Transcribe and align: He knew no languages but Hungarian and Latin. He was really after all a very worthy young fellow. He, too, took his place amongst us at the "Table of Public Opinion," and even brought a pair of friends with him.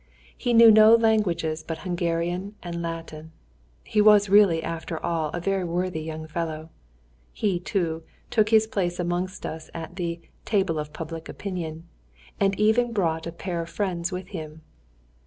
He 0.35 0.55
knew 0.55 0.71
no 0.71 0.95
languages 0.95 1.61
but 1.61 1.77
Hungarian 1.85 2.55
and 2.63 2.81
Latin. 2.81 3.33
He 3.83 4.01
was 4.01 4.29
really 4.31 4.63
after 4.63 4.97
all 5.05 5.29
a 5.29 5.39
very 5.39 5.63
worthy 5.63 6.01
young 6.01 6.25
fellow. 6.25 6.71
He, 7.31 7.59
too, 7.59 8.01
took 8.31 8.49
his 8.49 8.65
place 8.65 8.99
amongst 8.99 9.45
us 9.45 9.69
at 9.75 9.97
the 9.97 10.19
"Table 10.43 10.79
of 10.79 10.91
Public 10.91 11.29
Opinion," 11.29 11.83
and 12.39 12.59
even 12.59 12.93
brought 12.93 13.27
a 13.27 13.31
pair 13.31 13.61
of 13.61 13.69
friends 13.69 14.11
with 14.11 14.29
him. 14.29 14.63